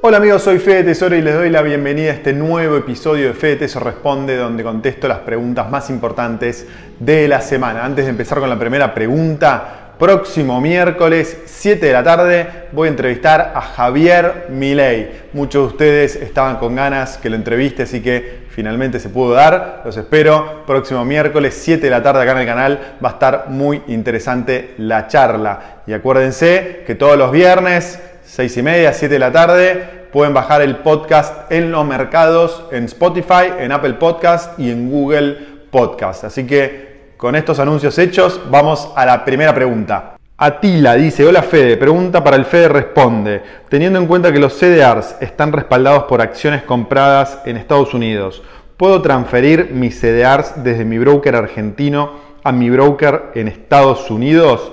Hola 0.00 0.16
amigos, 0.16 0.42
soy 0.42 0.58
Fede 0.58 0.84
Tesoro 0.84 1.16
y 1.16 1.20
les 1.20 1.34
doy 1.34 1.50
la 1.50 1.60
bienvenida 1.60 2.12
a 2.12 2.14
este 2.14 2.32
nuevo 2.32 2.78
episodio 2.78 3.26
de 3.26 3.34
Fede 3.34 3.56
Tesoro 3.56 3.84
Responde, 3.84 4.36
donde 4.36 4.62
contesto 4.62 5.06
las 5.08 5.18
preguntas 5.18 5.70
más 5.70 5.90
importantes 5.90 6.66
de 6.98 7.28
la 7.28 7.42
semana. 7.42 7.84
Antes 7.84 8.06
de 8.06 8.12
empezar 8.12 8.38
con 8.38 8.48
la 8.48 8.58
primera 8.58 8.94
pregunta, 8.94 9.87
próximo 9.98 10.60
miércoles, 10.60 11.38
7 11.46 11.84
de 11.84 11.92
la 11.92 12.04
tarde, 12.04 12.46
voy 12.72 12.86
a 12.86 12.90
entrevistar 12.90 13.52
a 13.54 13.60
Javier 13.60 14.46
Milei. 14.48 15.10
Muchos 15.32 15.62
de 15.62 15.68
ustedes 15.68 16.16
estaban 16.16 16.56
con 16.56 16.76
ganas 16.76 17.18
que 17.18 17.28
lo 17.28 17.36
entreviste, 17.36 17.82
así 17.82 18.00
que 18.00 18.46
finalmente 18.50 19.00
se 19.00 19.08
pudo 19.08 19.32
dar. 19.32 19.82
Los 19.84 19.96
espero 19.96 20.64
próximo 20.66 21.04
miércoles, 21.04 21.58
7 21.60 21.82
de 21.82 21.90
la 21.90 22.02
tarde 22.02 22.22
acá 22.22 22.32
en 22.32 22.38
el 22.38 22.46
canal. 22.46 22.96
Va 23.04 23.10
a 23.10 23.12
estar 23.12 23.46
muy 23.48 23.82
interesante 23.88 24.74
la 24.78 25.08
charla. 25.08 25.82
Y 25.86 25.92
acuérdense 25.92 26.84
que 26.86 26.94
todos 26.94 27.18
los 27.18 27.32
viernes 27.32 28.00
6 28.24 28.56
y 28.58 28.62
media, 28.62 28.92
7 28.92 29.12
de 29.12 29.18
la 29.18 29.32
tarde. 29.32 29.98
Pueden 30.12 30.32
bajar 30.32 30.62
el 30.62 30.76
podcast 30.76 31.52
en 31.52 31.70
los 31.70 31.84
mercados, 31.84 32.64
en 32.72 32.84
Spotify, 32.84 33.52
en 33.58 33.72
Apple 33.72 33.94
Podcast 33.94 34.58
y 34.58 34.70
en 34.70 34.90
Google 34.90 35.36
Podcast. 35.70 36.24
Así 36.24 36.46
que 36.46 36.87
con 37.18 37.34
estos 37.34 37.58
anuncios 37.58 37.98
hechos, 37.98 38.40
vamos 38.48 38.92
a 38.94 39.04
la 39.04 39.24
primera 39.24 39.52
pregunta. 39.52 40.14
Atila 40.36 40.94
dice, 40.94 41.26
hola 41.26 41.42
Fede, 41.42 41.76
pregunta 41.76 42.22
para 42.22 42.36
el 42.36 42.44
Fede 42.44 42.68
responde, 42.68 43.42
teniendo 43.68 43.98
en 43.98 44.06
cuenta 44.06 44.32
que 44.32 44.38
los 44.38 44.56
CDRs 44.56 45.16
están 45.20 45.52
respaldados 45.52 46.04
por 46.04 46.22
acciones 46.22 46.62
compradas 46.62 47.40
en 47.44 47.56
Estados 47.56 47.92
Unidos, 47.92 48.44
¿puedo 48.76 49.02
transferir 49.02 49.72
mis 49.72 49.98
CDRs 49.98 50.62
desde 50.62 50.84
mi 50.84 50.96
broker 50.98 51.34
argentino 51.34 52.12
a 52.44 52.52
mi 52.52 52.70
broker 52.70 53.32
en 53.34 53.48
Estados 53.48 54.12
Unidos? 54.12 54.70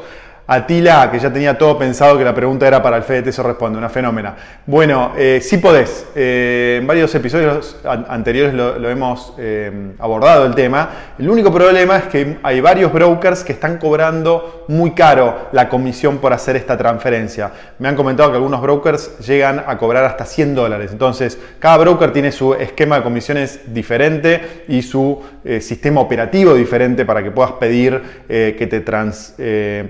Atila, 0.48 1.10
que 1.12 1.18
ya 1.18 1.34
tenía 1.34 1.58
todo 1.58 1.76
pensado 1.78 2.20
que 2.20 2.24
la 2.24 2.36
pregunta 2.36 2.68
era 2.68 2.82
para 2.82 2.98
el 2.98 3.04
Fede 3.04 3.24
Teso 3.24 3.42
Responde, 3.42 3.80
una 3.80 3.90
fenómena. 3.90 4.36
Bueno, 4.68 5.14
eh, 5.18 5.40
sí 5.42 5.58
podés. 5.58 6.06
Eh, 6.14 6.78
en 6.80 6.86
varios 6.86 7.14
episodios 7.16 7.78
anteriores 7.84 8.54
lo, 8.54 8.88
hemos 8.88 9.34
eh, 9.40 9.94
abordado 9.98 10.46
el 10.46 10.54
tema. 10.54 10.90
El 11.18 11.32
único 11.32 11.52
problema 11.52 11.98
es 11.98 12.04
que 12.04 12.38
hay 12.44 12.62
varios 12.62 12.94
brokers 12.94 13.44
que 13.44 13.54
están 13.54 13.80
cobrando 13.80 14.66
muy 14.68 14.92
caro 14.92 15.48
la 15.52 15.68
comisión 15.68 16.20
por 16.20 16.32
hacer 16.32 16.56
esta 16.56 16.78
transferencia. 16.78 17.52
Me 17.80 17.88
han 17.88 17.96
comentado 17.96 18.30
que 18.30 18.36
algunos 18.36 18.62
brokers 18.62 19.18
llegan 19.26 19.64
a 19.66 19.80
cobrar 19.80 20.04
hasta 20.04 20.26
100 20.26 20.54
dólares. 20.54 20.92
Entonces, 20.92 21.40
cada 21.58 21.78
broker 21.78 22.14
tiene 22.14 22.32
su 22.32 22.54
esquema 22.54 22.98
de 22.98 23.04
comisiones 23.04 23.62
diferente 23.74 24.64
y 24.68 24.84
su 24.84 25.24
sistema 25.60 26.02
operativo 26.02 26.56
diferente 26.56 27.06
para 27.06 27.24
que 27.24 27.30
puedas 27.30 27.54
pedir 27.54 28.02
que 28.28 28.68
te 28.68 28.80
trans, 28.82 29.36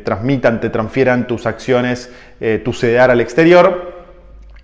transmita 0.03 0.44
te 0.61 0.69
transfieran 0.69 1.27
tus 1.27 1.45
acciones, 1.45 2.09
eh, 2.39 2.61
tu 2.63 2.71
CDR 2.71 3.11
al 3.11 3.21
exterior. 3.21 3.93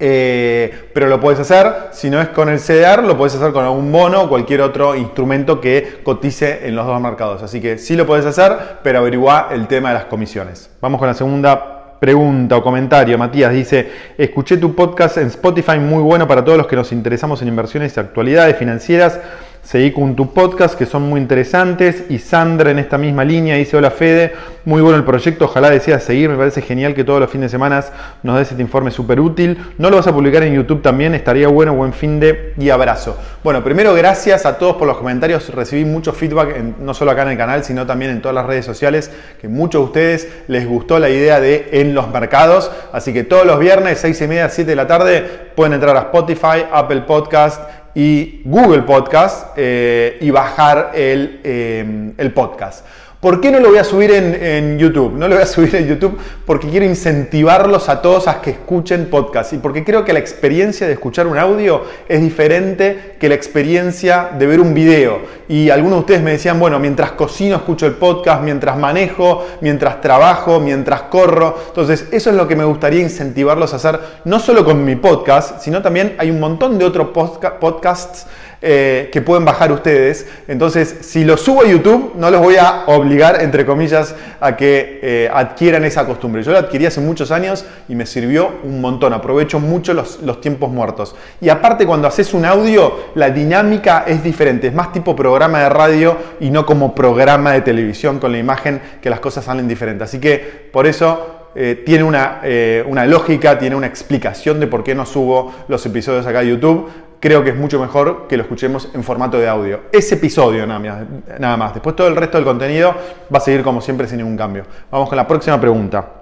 Eh, 0.03 0.89
pero 0.95 1.07
lo 1.07 1.19
puedes 1.19 1.39
hacer, 1.39 1.89
si 1.91 2.09
no 2.09 2.19
es 2.19 2.29
con 2.29 2.49
el 2.49 2.59
CDR, 2.59 3.03
lo 3.03 3.15
puedes 3.15 3.35
hacer 3.35 3.51
con 3.51 3.63
algún 3.63 3.91
bono 3.91 4.23
o 4.23 4.29
cualquier 4.29 4.61
otro 4.61 4.95
instrumento 4.95 5.61
que 5.61 5.99
cotice 6.03 6.67
en 6.67 6.75
los 6.75 6.88
dos 6.88 6.99
mercados. 6.99 7.43
Así 7.43 7.61
que 7.61 7.77
sí 7.77 7.95
lo 7.95 8.07
puedes 8.07 8.25
hacer, 8.25 8.51
pero 8.81 8.97
averigua 8.97 9.49
el 9.51 9.67
tema 9.67 9.89
de 9.89 9.95
las 9.95 10.05
comisiones. 10.05 10.71
Vamos 10.81 10.97
con 10.97 11.07
la 11.07 11.13
segunda 11.13 11.97
pregunta 11.99 12.57
o 12.57 12.63
comentario. 12.63 13.16
Matías 13.16 13.53
dice, 13.53 13.91
escuché 14.17 14.57
tu 14.57 14.73
podcast 14.73 15.17
en 15.17 15.27
Spotify, 15.27 15.77
muy 15.77 16.01
bueno 16.01 16.27
para 16.27 16.43
todos 16.43 16.57
los 16.57 16.66
que 16.66 16.75
nos 16.75 16.91
interesamos 16.91 17.43
en 17.43 17.49
inversiones 17.49 17.95
y 17.95 17.99
actualidades 17.99 18.57
financieras. 18.57 19.19
Seguí 19.63 19.91
con 19.91 20.15
tu 20.15 20.33
podcast 20.33 20.75
que 20.75 20.87
son 20.87 21.03
muy 21.03 21.21
interesantes 21.21 22.05
y 22.09 22.17
Sandra 22.17 22.71
en 22.71 22.79
esta 22.79 22.97
misma 22.97 23.23
línea 23.23 23.55
dice 23.55 23.77
hola 23.77 23.91
Fede, 23.91 24.33
muy 24.65 24.81
bueno 24.81 24.97
el 24.97 25.03
proyecto, 25.03 25.45
ojalá 25.45 25.69
deseas 25.69 26.03
seguir, 26.03 26.29
me 26.29 26.35
parece 26.35 26.63
genial 26.63 26.95
que 26.95 27.03
todos 27.03 27.19
los 27.19 27.29
fines 27.29 27.51
de 27.51 27.57
semana 27.57 27.83
nos 28.23 28.37
des 28.37 28.49
este 28.51 28.61
informe 28.61 28.89
súper 28.89 29.19
útil. 29.19 29.57
No 29.77 29.91
lo 29.91 29.97
vas 29.97 30.07
a 30.07 30.13
publicar 30.13 30.41
en 30.43 30.55
YouTube 30.55 30.81
también, 30.81 31.13
estaría 31.13 31.47
bueno, 31.47 31.75
buen 31.75 31.93
fin 31.93 32.19
de 32.19 32.53
y 32.57 32.69
abrazo. 32.69 33.17
Bueno, 33.43 33.63
primero 33.63 33.93
gracias 33.93 34.47
a 34.47 34.57
todos 34.57 34.77
por 34.77 34.88
los 34.88 34.97
comentarios, 34.97 35.53
recibí 35.53 35.85
mucho 35.85 36.11
feedback 36.11 36.57
no 36.79 36.95
solo 36.95 37.11
acá 37.11 37.21
en 37.21 37.29
el 37.29 37.38
canal, 37.38 37.63
sino 37.63 37.85
también 37.85 38.11
en 38.11 38.21
todas 38.21 38.35
las 38.35 38.47
redes 38.47 38.66
sociales, 38.66 39.11
que 39.39 39.47
muchos 39.47 39.81
de 39.81 39.85
ustedes 39.85 40.27
les 40.47 40.67
gustó 40.67 40.97
la 40.97 41.09
idea 41.09 41.39
de 41.39 41.69
en 41.73 41.94
los 41.94 42.09
mercados, 42.09 42.71
así 42.91 43.13
que 43.13 43.23
todos 43.23 43.45
los 43.45 43.59
viernes, 43.59 44.00
6 44.00 44.21
y 44.21 44.27
media, 44.27 44.50
7 44.50 44.69
de 44.69 44.75
la 44.75 44.88
tarde, 44.88 45.21
pueden 45.55 45.73
entrar 45.73 45.95
a 45.95 46.01
Spotify, 46.01 46.66
Apple 46.71 47.01
Podcast, 47.01 47.61
y 47.96 48.41
Google 48.46 48.84
Podcast 48.84 49.53
eh, 49.57 50.18
y 50.22 50.29
bajar 50.29 50.91
el, 50.94 51.41
eh, 51.44 52.13
el 52.18 52.34
podcast. 52.34 52.85
¿Por 53.21 53.39
qué 53.39 53.51
no 53.51 53.59
lo 53.59 53.69
voy 53.69 53.77
a 53.77 53.83
subir 53.83 54.09
en, 54.09 54.79
YouTube? 54.79 55.13
No 55.13 55.27
lo 55.27 55.35
voy 55.35 55.43
a 55.43 55.45
subir 55.45 55.75
en 55.75 55.87
YouTube 55.87 56.17
porque 56.43 56.67
quiero 56.69 56.87
incentivarlos 56.87 57.87
a 57.87 58.01
todos 58.01 58.27
a 58.27 58.41
que 58.41 58.49
escuchen 58.49 59.11
podcast 59.11 59.53
y 59.53 59.59
porque 59.59 59.83
creo 59.83 60.03
que 60.03 60.11
la 60.11 60.17
experiencia 60.17 60.87
de 60.87 60.93
escuchar 60.93 61.27
un 61.27 61.37
audio 61.37 61.83
es 62.09 62.19
diferente 62.19 63.17
que 63.19 63.29
la 63.29 63.35
experiencia 63.35 64.31
de 64.39 64.47
ver 64.47 64.59
un 64.59 64.73
video. 64.73 65.19
Y 65.47 65.69
algunos 65.69 65.97
de 65.97 65.99
ustedes 65.99 66.23
me 66.23 66.31
decían, 66.31 66.59
bueno, 66.59 66.79
mientras 66.79 67.11
cocino 67.11 67.57
escucho 67.57 67.85
el 67.85 67.93
podcast, 67.93 68.41
mientras 68.41 68.75
manejo, 68.75 69.45
mientras 69.61 70.01
trabajo, 70.01 70.59
mientras 70.59 71.03
corro. 71.03 71.55
Entonces, 71.67 72.07
eso 72.11 72.31
es 72.31 72.35
lo 72.35 72.47
que 72.47 72.55
me 72.55 72.63
gustaría 72.63 73.01
incentivarlos 73.01 73.73
a 73.73 73.75
hacer, 73.75 73.99
no 74.25 74.39
solo 74.39 74.65
con 74.65 74.83
mi 74.83 74.95
podcast, 74.95 75.61
sino 75.61 75.83
también 75.83 76.15
hay 76.17 76.31
un 76.31 76.39
montón 76.39 76.79
de 76.79 76.85
otros 76.85 77.09
podcasts 77.09 78.25
eh, 78.63 79.09
que 79.11 79.22
pueden 79.22 79.44
bajar 79.44 79.72
ustedes. 79.72 80.27
Entonces, 80.47 80.97
si 81.01 81.23
lo 81.23 81.35
subo 81.35 81.63
a 81.63 81.66
YouTube, 81.66 82.13
no 82.16 82.29
los 82.29 82.41
voy 82.41 82.57
a 82.57 82.83
obligar, 82.85 83.41
entre 83.41 83.66
comillas, 83.66 84.13
a 84.39 84.55
que 84.55 84.99
eh, 85.01 85.31
adquieran 85.33 85.83
esa 85.83 86.05
costumbre. 86.05 86.44
Yo 86.44 86.51
la 86.51 86.59
adquirí 86.59 86.85
hace 86.85 87.01
muchos 87.01 87.31
años 87.31 87.66
y 87.89 87.95
me 87.95 88.05
sirvió 88.05 88.51
un 88.63 88.79
montón. 88.79 89.13
Aprovecho 89.13 89.59
mucho 89.59 89.95
los, 89.95 90.21
los 90.21 90.41
tiempos 90.41 90.69
muertos. 90.69 91.16
Y 91.41 91.50
aparte, 91.50 91.88
cuando 91.88 92.07
haces 92.07 92.35
un 92.35 92.45
audio, 92.45 93.05
la 93.16 93.31
dinámica 93.31 94.03
es 94.05 94.23
diferente. 94.23 94.67
Es 94.67 94.73
más 94.73 94.94
tipo 94.94 95.16
programa 95.16 95.61
de 95.61 95.69
radio 95.69 96.16
y 96.39 96.51
no 96.51 96.66
como 96.66 96.94
programa 96.94 97.53
de 97.53 97.61
televisión 97.61 98.19
con 98.19 98.31
la 98.31 98.38
imagen 98.38 98.79
que 99.01 99.09
las 99.09 99.19
cosas 99.19 99.45
salen 99.45 99.67
diferentes. 99.67 100.09
Así 100.09 100.19
que 100.19 100.69
por 100.71 100.85
eso 100.85 101.41
eh, 101.56 101.84
tiene 101.85 102.03
una, 102.03 102.41
una, 102.88 103.06
lógica, 103.06 103.57
tiene 103.57 103.75
una 103.75 103.88
explicación 103.88 104.59
de 104.59 104.67
por 104.67 104.84
qué 104.84 104.95
no 104.95 105.06
subo 105.06 105.53
los 105.67 105.85
episodios 105.85 106.25
acá 106.25 106.39
a 106.39 106.44
YouTube 106.44 106.89
creo 107.22 107.44
que 107.44 107.51
es 107.51 107.56
mucho 107.56 107.79
mejor 107.79 108.25
que 108.28 108.35
lo 108.35 108.44
escuchemos 108.44 108.89
en 108.94 109.03
formato 109.03 109.38
de 109.38 109.47
audio. 109.47 109.81
Ese 109.91 110.16
episodio 110.16 110.66
nada 110.67 111.57
más. 111.57 111.73
Después 111.73 111.95
todo 111.95 112.07
el 112.07 112.16
resto 112.16 112.38
del 112.38 112.45
contenido 112.45 112.94
va 113.34 113.38
a 113.38 113.41
seguir 113.41 113.62
como 113.62 113.79
siempre 113.79 114.07
sin 114.07 114.17
ningún 114.17 114.35
cambio. 114.35 114.66
Vamos 114.89 115.07
con 115.07 115.16
la 115.16 115.28
próxima 115.28 115.62
pregunta. 115.62 116.22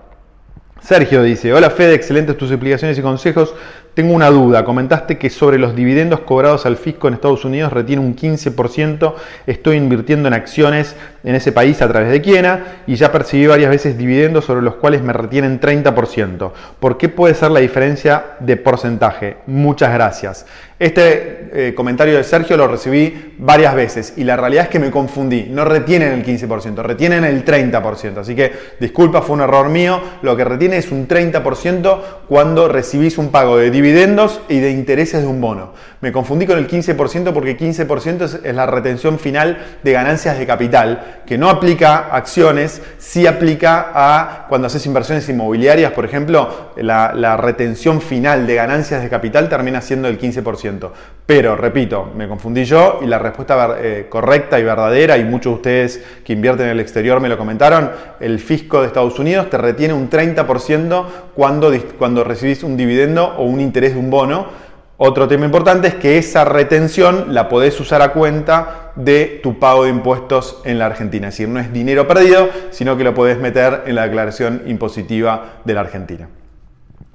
Sergio 0.82 1.24
dice, 1.24 1.54
hola 1.54 1.70
Fede, 1.70 1.94
excelentes 1.94 2.38
tus 2.38 2.52
explicaciones 2.52 2.98
y 2.98 3.02
consejos. 3.02 3.56
Tengo 3.94 4.14
una 4.14 4.30
duda, 4.30 4.64
comentaste 4.64 5.18
que 5.18 5.30
sobre 5.30 5.58
los 5.58 5.76
dividendos 5.76 6.22
cobrados 6.22 6.66
al 6.66 6.78
fisco 6.78 7.08
en 7.08 7.16
Estados 7.16 7.44
Unidos 7.44 7.74
retiene 7.74 8.02
un 8.02 8.16
15%, 8.16 9.14
estoy 9.48 9.78
invirtiendo 9.78 10.28
en 10.28 10.34
acciones 10.34 10.96
en 11.24 11.36
ese 11.36 11.52
país 11.52 11.82
a 11.82 11.88
través 11.88 12.10
de 12.10 12.22
Quiena 12.22 12.84
y 12.88 12.96
ya 12.96 13.12
percibí 13.12 13.48
varias 13.48 13.70
veces 13.70 13.98
dividendos 13.98 14.46
sobre 14.46 14.62
los 14.62 14.76
cuales 14.76 15.02
me 15.02 15.12
retienen 15.12 15.60
30%. 15.60 16.52
¿Por 16.80 16.98
qué 16.98 17.10
puede 17.10 17.34
ser 17.34 17.52
la 17.52 17.60
diferencia 17.60 18.38
de 18.40 18.58
porcentaje? 18.58 19.38
Muchas 19.48 19.94
gracias. 19.94 20.46
Este 20.80 21.50
eh, 21.52 21.74
comentario 21.76 22.16
de 22.16 22.24
Sergio 22.24 22.56
lo 22.56 22.66
recibí 22.66 23.36
varias 23.38 23.76
veces 23.76 24.14
y 24.16 24.24
la 24.24 24.38
realidad 24.38 24.64
es 24.64 24.70
que 24.70 24.80
me 24.80 24.92
confundí. 24.92 25.48
No 25.50 25.66
retienen 25.66 26.14
el 26.14 26.26
15%, 26.26 26.82
retienen 26.82 27.26
el 27.26 27.44
30%. 27.44 28.18
Así 28.18 28.34
que 28.34 28.54
disculpa, 28.80 29.22
fue 29.22 29.36
un 29.36 29.42
error 29.42 29.68
mío. 29.68 30.00
Lo 30.22 30.38
que 30.38 30.46
retiene 30.46 30.78
es 30.78 30.90
un 30.90 31.06
30% 31.06 32.00
cuando 32.30 32.70
recibís 32.70 33.18
un 33.18 33.30
pago 33.30 33.58
de 33.58 33.70
dividendos 33.82 34.42
y 34.50 34.60
de 34.60 34.72
intereses 34.72 35.22
de 35.22 35.28
un 35.28 35.40
bono. 35.40 35.72
Me 36.02 36.12
confundí 36.12 36.46
con 36.46 36.58
el 36.58 36.68
15% 36.68 37.32
porque 37.34 37.58
15% 37.58 38.42
es, 38.44 38.56
la 38.56 38.66
retención 38.66 39.20
final 39.20 39.58
de 39.84 39.92
ganancias 39.94 40.38
de 40.38 40.46
capital, 40.46 41.22
que 41.26 41.38
no 41.38 41.50
aplica 41.50 41.98
a 41.98 42.18
acciones, 42.18 42.82
sí 42.98 43.26
aplica 43.26 43.92
a 43.94 44.46
cuando 44.50 44.68
haces 44.68 44.86
inversiones 44.86 45.28
inmobiliarias, 45.30 45.94
por 45.94 46.04
ejemplo, 46.04 46.72
la, 46.76 47.38
retención 47.38 48.02
final 48.02 48.48
de 48.48 48.56
ganancias 48.56 49.02
de 49.02 49.10
capital 49.10 49.48
termina 49.48 49.82
siendo 49.82 50.08
el 50.10 50.20
15%. 50.20 50.92
Pero, 51.26 51.56
repito, 51.56 52.12
me 52.16 52.28
confundí 52.28 52.66
yo 52.66 53.00
y 53.02 53.06
la 53.06 53.20
respuesta 53.20 53.78
eh, 53.80 54.08
correcta 54.10 54.60
y 54.60 54.64
verdadera, 54.64 55.18
y 55.18 55.24
muchos 55.24 55.52
de 55.52 55.56
ustedes 55.56 56.04
que 56.26 56.34
invierten 56.34 56.66
en 56.66 56.72
el 56.72 56.80
exterior 56.80 57.22
me 57.22 57.30
lo 57.30 57.38
comentaron, 57.38 57.92
el 58.20 58.40
fisco 58.40 58.82
de 58.82 58.88
Estados 58.88 59.20
Unidos 59.20 59.50
te 59.50 59.58
retiene 59.58 59.94
un 59.94 60.10
30% 60.10 61.06
cuando, 61.36 61.72
cuando 61.98 62.24
recibís 62.24 62.64
un 62.64 62.76
dividendo 62.76 63.36
o 63.38 63.44
un 63.44 63.62
interés 63.70 63.94
de 63.94 64.00
un 64.00 64.10
bono. 64.10 64.48
Otro 64.98 65.28
tema 65.28 65.46
importante 65.46 65.88
es 65.88 65.96
que 65.96 66.18
esa 66.18 66.44
retención 66.44 67.34
la 67.34 67.48
podés 67.48 67.80
usar 67.80 68.02
a 68.02 68.12
cuenta 68.12 68.92
de 68.96 69.40
tu 69.42 69.58
pago 69.58 69.86
de 69.86 69.92
impuestos 69.92 70.60
en 70.66 70.78
la 70.78 70.88
Argentina. 70.88 71.30
Es 71.30 71.36
decir, 71.36 71.48
no 71.48 71.60
es 71.60 71.72
dinero 71.72 72.08
perdido, 72.08 72.50
sino 72.72 72.98
que 72.98 73.06
lo 73.06 73.14
podés 73.14 73.40
meter 73.40 73.84
en 73.86 73.96
la 73.96 74.04
declaración 74.04 74.64
impositiva 74.66 75.62
de 75.64 75.74
la 75.74 75.82
Argentina. 75.82 76.28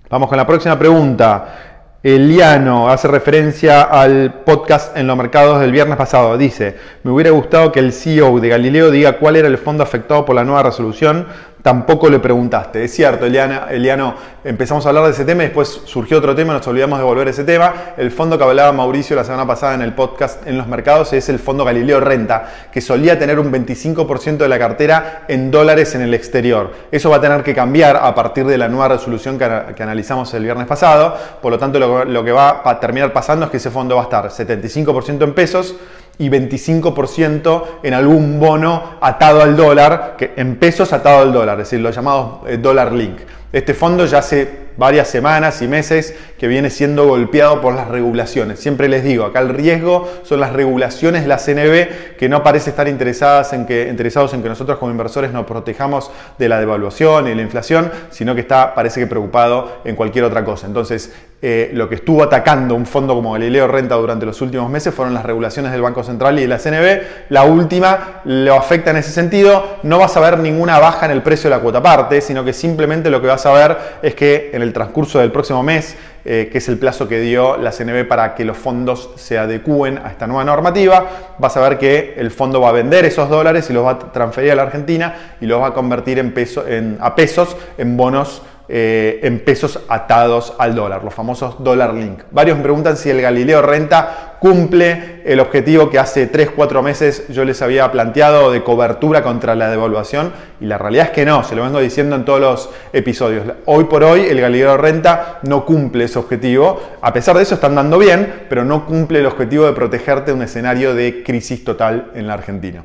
Vamos 0.08 0.28
con 0.28 0.38
la 0.38 0.46
próxima 0.46 0.78
pregunta. 0.78 1.74
Eliano 2.02 2.88
hace 2.88 3.08
referencia 3.08 3.82
al 3.82 4.42
podcast 4.44 4.96
en 4.96 5.06
los 5.06 5.16
mercados 5.16 5.60
del 5.60 5.72
viernes 5.72 5.96
pasado. 5.96 6.38
Dice, 6.38 6.76
me 7.02 7.10
hubiera 7.10 7.30
gustado 7.30 7.72
que 7.72 7.80
el 7.80 7.92
CEO 7.92 8.40
de 8.40 8.48
Galileo 8.48 8.90
diga 8.90 9.18
cuál 9.18 9.36
era 9.36 9.48
el 9.48 9.58
fondo 9.58 9.82
afectado 9.82 10.24
por 10.24 10.36
la 10.36 10.44
nueva 10.44 10.62
resolución 10.62 11.26
tampoco 11.64 12.10
le 12.10 12.18
preguntaste. 12.18 12.84
Es 12.84 12.92
cierto, 12.92 13.24
Eliana, 13.24 13.68
Eliano, 13.70 14.14
empezamos 14.44 14.84
a 14.84 14.90
hablar 14.90 15.04
de 15.04 15.12
ese 15.12 15.24
tema 15.24 15.44
y 15.44 15.46
después 15.46 15.80
surgió 15.86 16.18
otro 16.18 16.34
tema, 16.34 16.52
nos 16.52 16.66
olvidamos 16.66 16.98
de 16.98 17.04
volver 17.06 17.26
a 17.26 17.30
ese 17.30 17.42
tema. 17.42 17.72
El 17.96 18.10
fondo 18.10 18.36
que 18.36 18.44
hablaba 18.44 18.70
Mauricio 18.72 19.16
la 19.16 19.24
semana 19.24 19.46
pasada 19.46 19.72
en 19.72 19.80
el 19.80 19.94
podcast 19.94 20.46
en 20.46 20.58
los 20.58 20.66
mercados 20.66 21.14
es 21.14 21.30
el 21.30 21.38
fondo 21.38 21.64
Galileo 21.64 22.00
Renta, 22.00 22.52
que 22.70 22.82
solía 22.82 23.18
tener 23.18 23.38
un 23.38 23.50
25% 23.50 24.36
de 24.36 24.48
la 24.48 24.58
cartera 24.58 25.24
en 25.26 25.50
dólares 25.50 25.94
en 25.94 26.02
el 26.02 26.12
exterior. 26.12 26.70
Eso 26.92 27.08
va 27.08 27.16
a 27.16 27.20
tener 27.22 27.42
que 27.42 27.54
cambiar 27.54 27.96
a 27.96 28.14
partir 28.14 28.44
de 28.44 28.58
la 28.58 28.68
nueva 28.68 28.88
resolución 28.88 29.38
que, 29.38 29.44
analizamos 29.44 30.34
el 30.34 30.44
viernes 30.44 30.66
pasado. 30.66 31.16
Por 31.40 31.50
lo 31.50 31.58
tanto, 31.58 31.78
lo 31.78 32.24
que 32.24 32.32
va 32.32 32.60
a 32.62 32.78
terminar 32.78 33.10
pasando 33.14 33.46
es 33.46 33.50
que 33.50 33.56
ese 33.56 33.70
fondo 33.70 33.96
va 33.96 34.02
a 34.02 34.04
estar 34.04 34.28
75% 34.28 35.24
en 35.24 35.32
pesos 35.32 35.76
y 36.18 36.28
25% 36.28 37.64
en 37.82 37.94
algún 37.94 38.38
bono 38.38 38.96
atado 39.00 39.42
al 39.42 39.56
dólar, 39.56 40.14
que, 40.16 40.32
en 40.36 40.56
pesos 40.56 40.92
atado 40.92 41.22
al 41.22 41.32
dólar, 41.32 41.60
es 41.60 41.70
decir, 41.70 41.80
los 41.80 41.94
llamados 41.94 42.40
eh, 42.46 42.56
dólar 42.56 42.92
link. 42.92 43.18
Este 43.54 43.72
fondo 43.72 44.04
ya 44.04 44.18
hace 44.18 44.64
varias 44.76 45.06
semanas 45.06 45.62
y 45.62 45.68
meses 45.68 46.12
que 46.38 46.48
viene 46.48 46.70
siendo 46.70 47.06
golpeado 47.06 47.60
por 47.60 47.72
las 47.74 47.86
regulaciones. 47.86 48.58
Siempre 48.58 48.88
les 48.88 49.04
digo, 49.04 49.24
acá 49.24 49.38
el 49.38 49.50
riesgo 49.50 50.10
son 50.24 50.40
las 50.40 50.52
regulaciones 50.52 51.22
de 51.22 51.28
la 51.28 51.38
CNB 51.38 52.16
que 52.18 52.28
no 52.28 52.42
parece 52.42 52.70
estar 52.70 52.88
interesadas 52.88 53.52
en 53.52 53.64
que, 53.66 53.88
interesados 53.88 54.34
en 54.34 54.42
que 54.42 54.48
nosotros 54.48 54.78
como 54.78 54.90
inversores 54.90 55.30
nos 55.30 55.46
protejamos 55.46 56.10
de 56.36 56.48
la 56.48 56.58
devaluación 56.58 57.28
y 57.28 57.34
la 57.36 57.42
inflación, 57.42 57.92
sino 58.10 58.34
que 58.34 58.40
está, 58.40 58.74
parece 58.74 58.98
que 58.98 59.06
preocupado 59.06 59.82
en 59.84 59.94
cualquier 59.94 60.24
otra 60.24 60.44
cosa. 60.44 60.66
Entonces, 60.66 61.12
eh, 61.46 61.70
lo 61.74 61.88
que 61.90 61.96
estuvo 61.96 62.22
atacando 62.22 62.74
un 62.74 62.86
fondo 62.86 63.14
como 63.14 63.32
Galileo 63.32 63.68
Renta 63.68 63.96
durante 63.96 64.24
los 64.24 64.40
últimos 64.40 64.70
meses 64.70 64.94
fueron 64.94 65.12
las 65.12 65.24
regulaciones 65.24 65.72
del 65.72 65.82
Banco 65.82 66.02
Central 66.02 66.38
y 66.38 66.42
de 66.42 66.48
la 66.48 66.58
CNB. 66.58 67.28
La 67.28 67.44
última 67.44 68.22
lo 68.24 68.54
afecta 68.54 68.90
en 68.92 68.96
ese 68.96 69.10
sentido. 69.10 69.76
No 69.82 69.98
vas 69.98 70.16
a 70.16 70.20
ver 70.20 70.38
ninguna 70.38 70.78
baja 70.78 71.04
en 71.04 71.12
el 71.12 71.22
precio 71.22 71.50
de 71.50 71.56
la 71.56 71.62
cuota 71.62 71.82
parte, 71.82 72.22
sino 72.22 72.44
que 72.44 72.54
simplemente 72.54 73.10
lo 73.10 73.20
que 73.20 73.26
vas 73.44 73.62
a 73.62 73.68
ver 73.68 73.78
es 74.02 74.14
que 74.14 74.50
en 74.52 74.62
el 74.62 74.72
transcurso 74.72 75.18
del 75.18 75.32
próximo 75.32 75.62
mes 75.62 75.96
eh, 76.26 76.48
que 76.50 76.56
es 76.56 76.68
el 76.70 76.78
plazo 76.78 77.06
que 77.06 77.20
dio 77.20 77.58
la 77.58 77.70
CNB 77.70 78.08
para 78.08 78.34
que 78.34 78.46
los 78.46 78.56
fondos 78.56 79.10
se 79.16 79.36
adecúen 79.36 79.98
a 79.98 80.08
esta 80.08 80.26
nueva 80.26 80.42
normativa, 80.42 81.34
vas 81.38 81.54
a 81.58 81.60
ver 81.60 81.76
que 81.76 82.14
el 82.16 82.30
fondo 82.30 82.62
va 82.62 82.70
a 82.70 82.72
vender 82.72 83.04
esos 83.04 83.28
dólares 83.28 83.68
y 83.68 83.74
los 83.74 83.84
va 83.84 83.90
a 83.90 83.98
transferir 83.98 84.52
a 84.52 84.54
la 84.54 84.62
Argentina 84.62 85.36
y 85.42 85.44
los 85.44 85.60
va 85.60 85.66
a 85.66 85.74
convertir 85.74 86.18
en 86.18 86.96
a 86.98 87.14
pesos 87.14 87.54
en 87.76 87.98
bonos 87.98 88.40
eh, 88.66 89.20
en 89.22 89.40
pesos 89.40 89.78
atados 89.88 90.54
al 90.58 90.74
dólar, 90.74 91.04
los 91.04 91.12
famosos 91.12 91.62
dólar 91.62 91.92
link. 91.92 92.20
Varios 92.30 92.56
me 92.56 92.62
preguntan 92.62 92.96
si 92.96 93.10
el 93.10 93.20
Galileo 93.20 93.60
Renta 93.60 94.36
cumple 94.40 95.22
el 95.24 95.40
objetivo 95.40 95.90
que 95.90 95.98
hace 95.98 96.30
3-4 96.30 96.82
meses 96.82 97.28
yo 97.28 97.44
les 97.44 97.60
había 97.62 97.90
planteado 97.92 98.50
de 98.50 98.62
cobertura 98.62 99.22
contra 99.22 99.54
la 99.54 99.70
devaluación 99.70 100.32
y 100.60 100.66
la 100.66 100.78
realidad 100.78 101.06
es 101.06 101.12
que 101.12 101.24
no, 101.24 101.44
se 101.44 101.54
lo 101.54 101.62
vengo 101.62 101.80
diciendo 101.80 102.16
en 102.16 102.24
todos 102.24 102.40
los 102.40 102.70
episodios. 102.92 103.44
Hoy 103.66 103.84
por 103.84 104.02
hoy 104.02 104.22
el 104.22 104.40
Galileo 104.40 104.76
Renta 104.76 105.40
no 105.42 105.64
cumple 105.66 106.04
ese 106.04 106.18
objetivo, 106.18 106.80
a 107.02 107.12
pesar 107.12 107.36
de 107.36 107.42
eso 107.42 107.56
están 107.56 107.74
dando 107.74 107.98
bien, 107.98 108.46
pero 108.48 108.64
no 108.64 108.86
cumple 108.86 109.18
el 109.18 109.26
objetivo 109.26 109.66
de 109.66 109.72
protegerte 109.72 110.30
de 110.30 110.36
un 110.36 110.42
escenario 110.42 110.94
de 110.94 111.22
crisis 111.22 111.64
total 111.64 112.12
en 112.14 112.26
la 112.26 112.34
Argentina. 112.34 112.82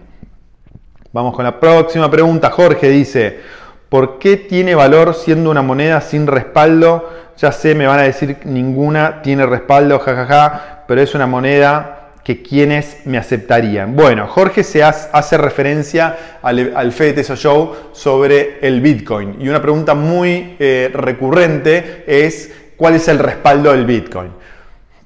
Vamos 1.12 1.36
con 1.36 1.44
la 1.44 1.60
próxima 1.60 2.10
pregunta. 2.12 2.52
Jorge 2.52 2.88
dice, 2.88 3.40
¿Por 3.90 4.20
qué 4.20 4.38
tiene 4.38 4.76
valor 4.76 5.16
siendo 5.16 5.50
una 5.50 5.64
moneda 5.64 6.00
sin 6.02 6.28
respaldo? 6.28 7.10
Ya 7.38 7.52
sé, 7.52 7.74
me 7.74 7.88
van 7.88 8.00
a 8.00 8.04
decir 8.04 8.38
ninguna 8.46 9.22
tiene 9.24 9.46
respaldo, 9.48 9.98
jajaja, 9.98 10.84
pero 10.88 11.02
es 11.02 11.16
una 11.16 11.26
moneda 11.26 12.12
que 12.24 12.44
quienes 12.44 12.98
me 13.06 13.18
aceptarían. 13.18 13.96
Bueno, 13.96 14.28
Jorge 14.28 14.64
se 14.64 14.84
hace 14.84 15.38
referencia 15.38 16.38
al, 16.44 16.74
al 16.76 16.92
FEDETESO 16.92 17.36
Show 17.36 17.76
sobre 17.92 18.60
el 18.62 18.82
Bitcoin. 18.82 19.38
Y 19.40 19.50
una 19.50 19.62
pregunta 19.62 19.96
muy 19.96 20.56
eh, 20.60 20.92
recurrente 20.94 22.04
es, 22.06 22.52
¿cuál 22.78 22.94
es 22.94 23.08
el 23.08 23.18
respaldo 23.18 23.72
del 23.72 23.86
Bitcoin? 23.86 24.32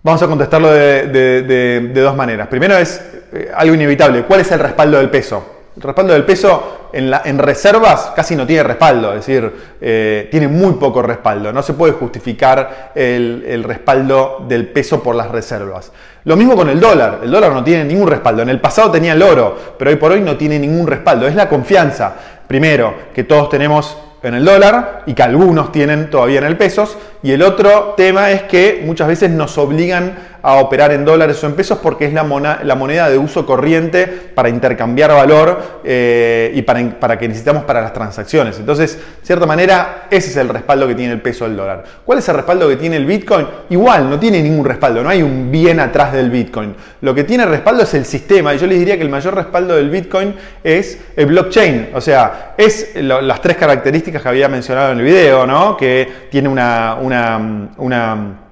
Vamos 0.02 0.22
a 0.22 0.28
contestarlo 0.28 0.70
de, 0.74 1.92
dos 1.94 2.16
maneras. 2.18 2.50
Primero 2.50 2.76
es 2.78 3.02
eh, 3.32 3.50
algo 3.56 3.74
inevitable, 3.74 4.24
¿cuál 4.24 4.42
es 4.42 4.52
el 4.52 4.60
respaldo 4.60 4.98
del 4.98 5.10
peso? 5.10 5.53
El 5.75 5.81
respaldo 5.81 6.14
del 6.14 6.24
peso 6.24 6.90
en, 6.94 7.40
reservas 7.40 8.12
casi 8.16 8.36
no 8.36 8.46
tiene 8.46 8.62
respaldo, 8.62 9.10
es 9.14 9.25
decir, 9.25 9.52
eh, 9.81 10.28
tiene 10.30 10.48
muy 10.48 10.74
poco 10.74 11.02
respaldo. 11.02 11.52
No 11.52 11.64
se 11.64 11.74
puede 11.74 11.94
justificar 11.94 12.92
el, 12.94 13.44
el, 13.48 13.64
respaldo 13.64 14.46
del 14.48 14.68
peso 14.68 15.02
por 15.02 15.16
las 15.16 15.31
reservas. 15.31 15.92
Lo 16.25 16.36
mismo 16.36 16.56
con 16.56 16.70
el 16.70 16.80
dólar. 16.80 17.22
El 17.24 17.31
dólar 17.31 17.52
no 17.54 17.64
tiene 17.64 17.86
ningún 17.86 18.08
respaldo. 18.08 18.44
En 18.44 18.50
el 18.50 18.62
pasado 18.62 18.92
tenía 18.92 19.14
el 19.14 19.24
oro, 19.24 19.58
pero 19.78 19.90
hoy 19.90 19.98
por 19.98 20.12
hoy 20.12 20.22
no 20.22 20.38
tiene 20.38 20.60
ningún 20.60 20.86
respaldo. 20.86 21.28
Es 21.28 21.36
la 21.36 21.50
confianza. 21.50 22.14
Primero, 22.48 22.94
que 23.16 23.24
todos 23.24 23.50
tenemos 23.50 23.98
en 24.24 24.36
el 24.36 24.46
dólar 24.46 25.04
y 25.06 25.14
que 25.14 25.24
algunos 25.24 25.72
tienen 25.72 26.10
todavía 26.10 26.40
en 26.40 26.46
el 26.46 26.58
pesos. 26.58 26.98
Y 27.22 27.31
el 27.31 27.42
otro 27.42 27.94
tema 27.98 28.31
es 28.31 28.44
que 28.44 28.81
muchas 28.86 29.08
veces 29.08 29.30
nos 29.30 29.58
obligan 29.58 30.33
a 30.44 30.56
operar 30.56 30.92
en 30.92 31.06
dólares 31.06 31.42
o 31.42 31.48
en 31.48 31.54
pesos 31.54 31.80
porque 31.81 32.06
es 32.06 32.13
la, 32.13 32.24
moneda, 32.24 33.10
de 33.10 33.18
uso 33.18 33.45
corriente 33.45 34.06
para 34.06 34.50
intercambiar 34.50 35.12
valor 35.12 35.81
eh, 35.86 36.51
y 36.54 36.62
para, 36.63 37.00
para, 37.00 37.18
que 37.18 37.30
necesitamos 37.30 37.63
para 37.63 37.81
las 37.81 37.94
transacciones. 37.94 38.60
Entonces, 38.60 38.98
de 38.98 39.25
cierta 39.25 39.45
manera, 39.45 40.07
ese 40.12 40.31
es 40.31 40.36
el 40.38 40.50
respaldo 40.50 40.86
que 40.86 40.95
tiene 40.95 41.13
el 41.13 41.22
peso 41.22 41.45
del 41.45 41.56
dólar. 41.56 41.86
¿Cuál 42.06 42.19
es 42.19 42.28
el 42.28 42.36
respaldo 42.36 42.68
que 42.68 42.75
tiene 42.75 42.98
el 42.98 43.06
Bitcoin? 43.06 43.48
Igual, 43.69 44.10
no 44.10 44.19
tiene 44.19 44.44
ningún 44.44 44.66
respaldo, 44.66 45.01
no 45.01 45.10
hay 45.10 45.24
un 45.24 45.50
bien 45.50 45.80
atrás 45.80 46.12
del 46.12 46.30
Bitcoin. 46.30 46.75
Lo 47.00 47.16
que 47.16 47.24
tiene 47.24 47.46
respaldo 47.46 47.84
es 47.84 47.94
el 47.94 48.04
sistema 48.04 48.54
y 48.54 48.57
yo 48.57 48.68
les 48.68 48.80
diría 48.80 48.98
que 48.98 49.04
el 49.04 49.10
mayor 49.10 49.36
respaldo 49.36 49.78
del 49.78 49.89
Bitcoin 49.89 50.36
es 50.62 51.00
el 51.16 51.28
blockchain. 51.28 51.92
O 51.94 52.01
sea, 52.01 52.54
es 52.57 52.92
las 52.96 53.42
tres 53.42 53.56
características 53.56 54.22
que 54.22 54.28
había 54.28 54.50
mencionado 54.50 54.92
en 54.92 55.00
el 55.00 55.06
video, 55.06 55.48
¿no? 55.48 55.78
Que 55.78 56.28
tiene 56.30 56.50
una, 56.50 56.98
una 57.00 58.43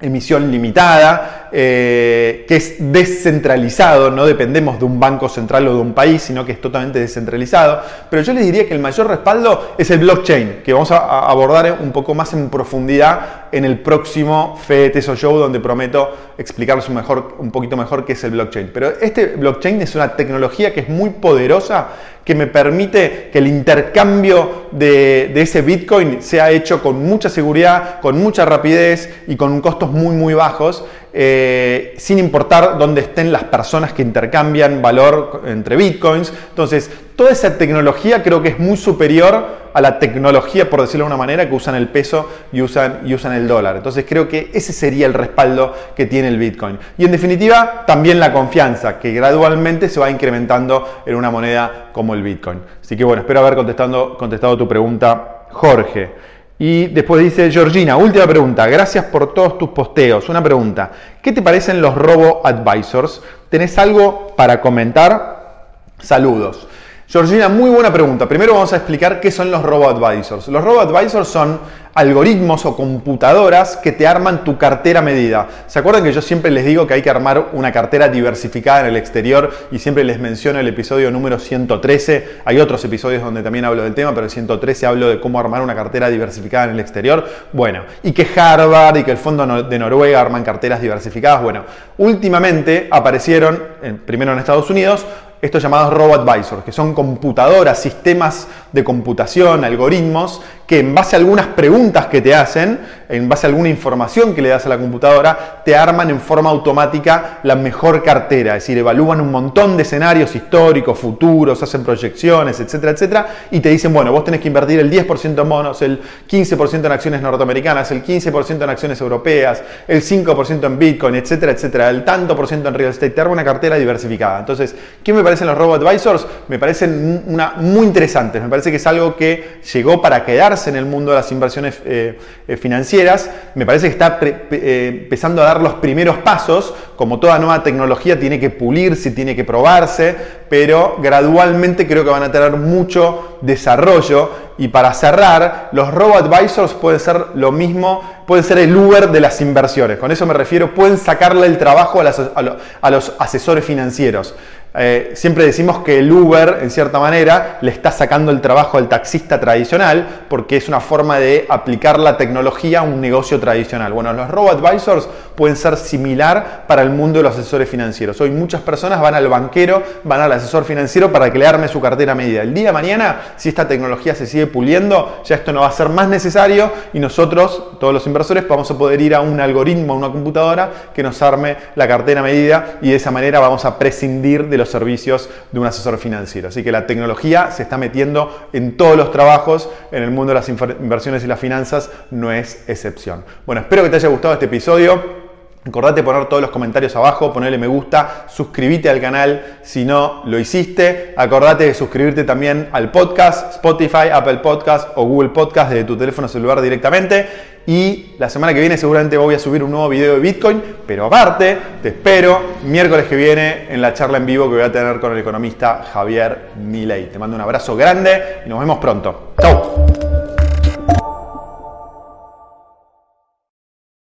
emisión 0.00 0.50
limitada, 0.50 1.48
eh, 1.52 2.44
que 2.48 2.56
es 2.56 2.76
descentralizado, 2.78 4.10
no 4.10 4.24
dependemos 4.24 4.78
de 4.78 4.84
un 4.84 4.98
banco 4.98 5.28
central 5.28 5.66
o 5.68 5.74
de 5.74 5.80
un 5.80 5.92
país, 5.92 6.22
sino 6.22 6.44
que 6.44 6.52
es 6.52 6.60
totalmente 6.60 6.98
descentralizado. 6.98 7.82
Pero 8.08 8.22
yo 8.22 8.32
les 8.32 8.44
diría 8.44 8.66
que 8.66 8.74
el 8.74 8.80
mayor 8.80 9.08
respaldo 9.08 9.74
es 9.76 9.90
el 9.90 9.98
blockchain, 9.98 10.62
que 10.64 10.72
vamos 10.72 10.90
a 10.90 11.28
abordar 11.28 11.78
un 11.80 11.92
poco 11.92 12.14
más 12.14 12.32
en 12.32 12.48
profundidad 12.48 13.40
en 13.52 13.64
el 13.64 13.80
próximo 13.80 14.58
FETESO 14.64 15.16
Show, 15.16 15.36
donde 15.36 15.60
prometo 15.60 16.16
explicarles 16.38 16.88
un, 16.88 16.94
mejor, 16.94 17.36
un 17.38 17.50
poquito 17.50 17.76
mejor 17.76 18.04
qué 18.04 18.12
es 18.12 18.24
el 18.24 18.30
blockchain. 18.30 18.70
Pero 18.72 18.92
este 19.00 19.26
blockchain 19.26 19.82
es 19.82 19.94
una 19.94 20.16
tecnología 20.16 20.72
que 20.72 20.80
es 20.80 20.88
muy 20.88 21.10
poderosa, 21.10 21.88
que 22.24 22.34
me 22.34 22.46
permite 22.46 23.30
que 23.32 23.38
el 23.38 23.46
intercambio 23.46 24.66
de, 24.70 25.30
de 25.34 25.42
ese 25.42 25.62
Bitcoin 25.62 26.22
sea 26.22 26.50
hecho 26.50 26.82
con 26.82 27.02
mucha 27.02 27.28
seguridad, 27.28 28.00
con 28.00 28.20
mucha 28.20 28.44
rapidez 28.44 29.22
y 29.26 29.36
con 29.36 29.60
costos 29.60 29.89
muy, 29.90 30.14
muy 30.14 30.34
bajos. 30.34 30.84
Eh, 31.12 31.94
sin 31.98 32.20
importar 32.20 32.78
dónde 32.78 33.00
estén 33.00 33.32
las 33.32 33.42
personas 33.44 33.92
que 33.92 34.02
intercambian 34.02 34.80
valor 34.80 35.42
entre 35.46 35.74
bitcoins. 35.74 36.32
Entonces, 36.50 36.88
toda 37.16 37.30
esa 37.30 37.58
tecnología 37.58 38.22
creo 38.22 38.40
que 38.42 38.50
es 38.50 38.58
muy 38.60 38.76
superior 38.76 39.60
a 39.72 39.80
la 39.80 39.98
tecnología, 39.98 40.70
por 40.70 40.80
decirlo 40.80 41.04
de 41.04 41.08
una 41.08 41.16
manera, 41.16 41.48
que 41.48 41.54
usan 41.54 41.74
el 41.74 41.88
peso 41.88 42.28
y 42.52 42.62
usan, 42.62 43.00
y 43.04 43.14
usan 43.14 43.32
el 43.32 43.48
dólar. 43.48 43.76
Entonces, 43.76 44.04
creo 44.08 44.28
que 44.28 44.50
ese 44.52 44.72
sería 44.72 45.06
el 45.06 45.14
respaldo 45.14 45.74
que 45.96 46.06
tiene 46.06 46.28
el 46.28 46.38
bitcoin. 46.38 46.78
Y 46.96 47.04
en 47.04 47.12
definitiva, 47.12 47.84
también 47.86 48.20
la 48.20 48.32
confianza, 48.32 49.00
que 49.00 49.12
gradualmente 49.12 49.88
se 49.88 49.98
va 49.98 50.10
incrementando 50.10 51.02
en 51.06 51.16
una 51.16 51.30
moneda 51.30 51.90
como 51.92 52.14
el 52.14 52.22
bitcoin. 52.22 52.60
Así 52.80 52.96
que 52.96 53.02
bueno, 53.02 53.22
espero 53.22 53.40
haber 53.40 53.56
contestado, 53.56 54.16
contestado 54.16 54.56
tu 54.56 54.68
pregunta, 54.68 55.46
Jorge. 55.50 56.30
Y 56.62 56.88
después 56.88 57.22
dice 57.22 57.50
Georgina, 57.50 57.96
última 57.96 58.26
pregunta, 58.26 58.66
gracias 58.66 59.06
por 59.06 59.32
todos 59.32 59.56
tus 59.56 59.70
posteos. 59.70 60.28
Una 60.28 60.42
pregunta, 60.42 60.90
¿qué 61.22 61.32
te 61.32 61.40
parecen 61.40 61.80
los 61.80 61.94
robo 61.94 62.42
advisors? 62.44 63.22
¿Tenés 63.48 63.78
algo 63.78 64.34
para 64.36 64.60
comentar? 64.60 65.70
Saludos. 65.98 66.68
Georgina, 67.08 67.48
muy 67.48 67.70
buena 67.70 67.90
pregunta. 67.90 68.28
Primero 68.28 68.52
vamos 68.52 68.74
a 68.74 68.76
explicar 68.76 69.20
qué 69.20 69.30
son 69.30 69.50
los 69.50 69.62
robo 69.62 69.88
advisors. 69.88 70.48
Los 70.48 70.62
robo 70.62 70.82
advisors 70.82 71.28
son 71.28 71.58
algoritmos 71.94 72.64
o 72.66 72.76
computadoras 72.76 73.76
que 73.76 73.92
te 73.92 74.06
arman 74.06 74.44
tu 74.44 74.56
cartera 74.58 75.02
medida. 75.02 75.48
¿Se 75.66 75.78
acuerdan 75.78 76.04
que 76.04 76.12
yo 76.12 76.22
siempre 76.22 76.50
les 76.50 76.64
digo 76.64 76.86
que 76.86 76.94
hay 76.94 77.02
que 77.02 77.10
armar 77.10 77.48
una 77.52 77.72
cartera 77.72 78.08
diversificada 78.08 78.80
en 78.80 78.86
el 78.86 78.96
exterior 78.96 79.50
y 79.70 79.78
siempre 79.78 80.04
les 80.04 80.18
menciono 80.20 80.60
el 80.60 80.68
episodio 80.68 81.10
número 81.10 81.38
113? 81.38 82.40
Hay 82.44 82.60
otros 82.60 82.84
episodios 82.84 83.22
donde 83.22 83.42
también 83.42 83.64
hablo 83.64 83.82
del 83.82 83.94
tema, 83.94 84.14
pero 84.14 84.24
el 84.24 84.30
113 84.30 84.86
hablo 84.86 85.08
de 85.08 85.20
cómo 85.20 85.40
armar 85.40 85.62
una 85.62 85.74
cartera 85.74 86.08
diversificada 86.08 86.64
en 86.64 86.70
el 86.70 86.80
exterior. 86.80 87.26
Bueno, 87.52 87.82
y 88.02 88.12
que 88.12 88.26
Harvard 88.36 88.96
y 88.98 89.04
que 89.04 89.10
el 89.10 89.16
Fondo 89.16 89.62
de 89.62 89.78
Noruega 89.78 90.20
arman 90.20 90.44
carteras 90.44 90.80
diversificadas. 90.80 91.42
Bueno, 91.42 91.64
últimamente 91.98 92.88
aparecieron, 92.90 93.62
primero 94.06 94.32
en 94.32 94.38
Estados 94.38 94.70
Unidos, 94.70 95.04
estos 95.42 95.62
llamados 95.62 95.92
robo-advisors, 95.92 96.64
que 96.64 96.72
son 96.72 96.94
computadoras, 96.94 97.78
sistemas 97.80 98.46
de 98.72 98.84
computación, 98.84 99.64
algoritmos, 99.64 100.42
que 100.66 100.78
en 100.78 100.94
base 100.94 101.16
a 101.16 101.18
algunas 101.18 101.48
preguntas 101.48 102.06
que 102.06 102.20
te 102.20 102.32
hacen, 102.32 102.78
en 103.08 103.28
base 103.28 103.46
a 103.46 103.48
alguna 103.48 103.68
información 103.68 104.36
que 104.36 104.42
le 104.42 104.50
das 104.50 104.66
a 104.66 104.68
la 104.68 104.78
computadora, 104.78 105.62
te 105.64 105.74
arman 105.74 106.10
en 106.10 106.20
forma 106.20 106.48
automática 106.48 107.40
la 107.42 107.56
mejor 107.56 108.04
cartera. 108.04 108.56
Es 108.56 108.62
decir, 108.62 108.78
evalúan 108.78 109.20
un 109.20 109.32
montón 109.32 109.76
de 109.76 109.82
escenarios 109.82 110.36
históricos, 110.36 110.96
futuros, 110.96 111.60
hacen 111.60 111.82
proyecciones, 111.82 112.60
etcétera, 112.60 112.92
etcétera, 112.92 113.26
y 113.50 113.58
te 113.58 113.68
dicen, 113.70 113.92
bueno, 113.92 114.12
vos 114.12 114.22
tenés 114.22 114.40
que 114.40 114.46
invertir 114.46 114.78
el 114.78 114.88
10% 114.88 115.42
en 115.42 115.48
bonos, 115.48 115.82
el 115.82 116.00
15% 116.30 116.84
en 116.84 116.92
acciones 116.92 117.20
norteamericanas, 117.20 117.90
el 117.90 118.04
15% 118.04 118.62
en 118.62 118.70
acciones 118.70 119.00
europeas, 119.00 119.60
el 119.88 120.02
5% 120.02 120.64
en 120.66 120.78
Bitcoin, 120.78 121.16
etcétera, 121.16 121.50
etcétera, 121.50 121.90
el 121.90 122.04
tanto 122.04 122.36
por 122.36 122.46
ciento 122.46 122.68
en 122.68 122.74
real 122.74 122.90
estate. 122.90 123.10
Te 123.10 123.20
arma 123.20 123.32
una 123.32 123.44
cartera 123.44 123.74
diversificada. 123.74 124.38
Entonces, 124.38 124.76
¿qué 125.02 125.12
me 125.12 125.24
parecen 125.30 125.46
los 125.46 125.56
robo 125.56 125.74
advisors? 125.74 126.26
Me 126.48 126.58
parecen 126.58 127.22
una, 127.26 127.54
muy 127.58 127.86
interesantes. 127.86 128.42
Me 128.42 128.48
parece 128.48 128.70
que 128.70 128.78
es 128.78 128.86
algo 128.86 129.14
que 129.14 129.60
llegó 129.72 130.02
para 130.02 130.24
quedarse 130.24 130.70
en 130.70 130.76
el 130.76 130.86
mundo 130.86 131.12
de 131.12 131.18
las 131.18 131.30
inversiones 131.30 131.80
eh, 131.84 132.18
eh, 132.48 132.56
financieras. 132.56 133.30
Me 133.54 133.64
parece 133.64 133.86
que 133.86 133.92
está 133.92 134.18
eh, 134.20 135.02
empezando 135.04 135.42
a 135.42 135.44
dar 135.44 135.60
los 135.60 135.74
primeros 135.74 136.16
pasos. 136.18 136.74
Como 136.96 137.20
toda 137.20 137.38
nueva 137.38 137.62
tecnología, 137.62 138.18
tiene 138.18 138.40
que 138.40 138.50
pulirse, 138.50 139.12
tiene 139.12 139.36
que 139.36 139.44
probarse, 139.44 140.16
pero 140.48 140.98
gradualmente 141.00 141.86
creo 141.86 142.04
que 142.04 142.10
van 142.10 142.24
a 142.24 142.32
tener 142.32 142.52
mucho 142.56 143.38
desarrollo. 143.40 144.50
Y 144.58 144.68
para 144.68 144.92
cerrar, 144.92 145.70
los 145.72 145.94
robo 145.94 146.16
advisors 146.16 146.74
pueden 146.74 147.00
ser 147.00 147.28
lo 147.34 147.50
mismo, 147.52 148.02
pueden 148.26 148.44
ser 148.44 148.58
el 148.58 148.76
Uber 148.76 149.08
de 149.08 149.20
las 149.20 149.40
inversiones. 149.40 149.98
Con 149.98 150.10
eso 150.10 150.26
me 150.26 150.34
refiero, 150.34 150.74
pueden 150.74 150.98
sacarle 150.98 151.46
el 151.46 151.56
trabajo 151.56 152.02
a 152.02 152.90
los 152.90 153.12
asesores 153.18 153.64
financieros. 153.64 154.34
Eh, 154.72 155.12
siempre 155.14 155.44
decimos 155.44 155.78
que 155.80 155.98
el 155.98 156.12
Uber, 156.12 156.60
en 156.62 156.70
cierta 156.70 157.00
manera, 157.00 157.58
le 157.60 157.72
está 157.72 157.90
sacando 157.90 158.30
el 158.30 158.40
trabajo 158.40 158.78
al 158.78 158.88
taxista 158.88 159.40
tradicional 159.40 160.24
porque 160.28 160.56
es 160.56 160.68
una 160.68 160.78
forma 160.78 161.18
de 161.18 161.44
aplicar 161.48 161.98
la 161.98 162.16
tecnología 162.16 162.80
a 162.80 162.82
un 162.82 163.00
negocio 163.00 163.40
tradicional. 163.40 163.92
Bueno, 163.92 164.12
los 164.12 164.30
robo-advisors 164.30 165.08
pueden 165.34 165.56
ser 165.56 165.76
similar 165.76 166.64
para 166.68 166.82
el 166.82 166.90
mundo 166.90 167.18
de 167.18 167.24
los 167.24 167.36
asesores 167.36 167.68
financieros. 167.68 168.20
Hoy 168.20 168.30
muchas 168.30 168.60
personas 168.60 169.00
van 169.00 169.14
al 169.14 169.26
banquero, 169.26 169.82
van 170.04 170.20
al 170.20 170.32
asesor 170.32 170.64
financiero 170.64 171.10
para 171.10 171.32
que 171.32 171.38
le 171.38 171.46
arme 171.48 171.66
su 171.66 171.80
cartera 171.80 172.14
medida. 172.14 172.42
El 172.42 172.54
día 172.54 172.66
de 172.66 172.72
mañana, 172.72 173.20
si 173.36 173.48
esta 173.48 173.66
tecnología 173.66 174.14
se 174.14 174.26
sigue 174.26 174.46
puliendo, 174.46 175.22
ya 175.24 175.34
esto 175.34 175.52
no 175.52 175.62
va 175.62 175.68
a 175.68 175.72
ser 175.72 175.88
más 175.88 176.08
necesario 176.08 176.70
y 176.92 177.00
nosotros, 177.00 177.78
todos 177.80 177.92
los 177.92 178.06
inversores, 178.06 178.46
vamos 178.46 178.70
a 178.70 178.78
poder 178.78 179.00
ir 179.00 179.16
a 179.16 179.20
un 179.20 179.40
algoritmo, 179.40 179.94
a 179.94 179.96
una 179.96 180.12
computadora 180.12 180.70
que 180.94 181.02
nos 181.02 181.20
arme 181.22 181.56
la 181.74 181.88
cartera 181.88 182.22
medida 182.22 182.78
y 182.82 182.90
de 182.90 182.96
esa 182.96 183.10
manera 183.10 183.40
vamos 183.40 183.64
a 183.64 183.76
prescindir 183.76 184.48
de 184.48 184.59
los 184.60 184.68
servicios 184.68 185.28
de 185.50 185.58
un 185.58 185.66
asesor 185.66 185.98
financiero. 185.98 186.48
Así 186.48 186.62
que 186.62 186.70
la 186.70 186.86
tecnología 186.86 187.50
se 187.50 187.64
está 187.64 187.76
metiendo 187.76 188.48
en 188.52 188.76
todos 188.76 188.96
los 188.96 189.10
trabajos, 189.10 189.68
en 189.90 190.02
el 190.02 190.10
mundo 190.10 190.32
de 190.32 190.34
las 190.34 190.48
inversiones 190.48 191.24
y 191.24 191.26
las 191.26 191.40
finanzas 191.40 191.90
no 192.10 192.32
es 192.32 192.64
excepción. 192.68 193.24
Bueno, 193.44 193.62
espero 193.62 193.82
que 193.82 193.90
te 193.90 193.96
haya 193.96 194.08
gustado 194.08 194.34
este 194.34 194.46
episodio. 194.46 195.19
Acordate 195.66 196.02
poner 196.02 196.26
todos 196.26 196.40
los 196.40 196.50
comentarios 196.50 196.96
abajo, 196.96 197.34
ponerle 197.34 197.58
me 197.58 197.66
gusta, 197.66 198.24
suscríbete 198.28 198.88
al 198.88 198.98
canal 198.98 199.58
si 199.62 199.84
no 199.84 200.22
lo 200.24 200.38
hiciste. 200.38 201.12
Acordate 201.18 201.64
de 201.64 201.74
suscribirte 201.74 202.24
también 202.24 202.70
al 202.72 202.90
podcast, 202.90 203.56
Spotify, 203.56 204.08
Apple 204.10 204.38
Podcast 204.38 204.88
o 204.94 205.04
Google 205.04 205.28
Podcast 205.28 205.70
desde 205.70 205.84
tu 205.84 205.98
teléfono 205.98 206.28
celular 206.28 206.62
directamente. 206.62 207.26
Y 207.66 208.14
la 208.18 208.30
semana 208.30 208.54
que 208.54 208.60
viene 208.60 208.78
seguramente 208.78 209.18
voy 209.18 209.34
a 209.34 209.38
subir 209.38 209.62
un 209.62 209.70
nuevo 209.70 209.90
video 209.90 210.14
de 210.14 210.20
Bitcoin, 210.20 210.62
pero 210.86 211.04
aparte 211.04 211.58
te 211.82 211.88
espero 211.88 212.40
miércoles 212.64 213.06
que 213.06 213.16
viene 213.16 213.66
en 213.68 213.82
la 213.82 213.92
charla 213.92 214.16
en 214.16 214.24
vivo 214.24 214.46
que 214.46 214.54
voy 214.54 214.64
a 214.64 214.72
tener 214.72 214.98
con 214.98 215.12
el 215.12 215.18
economista 215.18 215.84
Javier 215.92 216.52
Milei. 216.56 217.10
Te 217.10 217.18
mando 217.18 217.36
un 217.36 217.42
abrazo 217.42 217.76
grande 217.76 218.40
y 218.46 218.48
nos 218.48 218.60
vemos 218.60 218.78
pronto. 218.78 219.34
Chao. 219.38 220.09